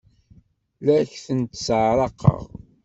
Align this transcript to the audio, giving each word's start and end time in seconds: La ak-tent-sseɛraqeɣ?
La 0.85 0.93
ak-tent-sseɛraqeɣ? 1.03 2.41